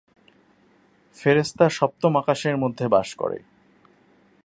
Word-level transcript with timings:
ফেরেশতা 1.15 1.69
সপ্তম 1.69 2.13
আকাশের 2.17 2.55
মধ্যে 2.57 2.85
বাস 2.87 3.09
করে। 3.15 3.39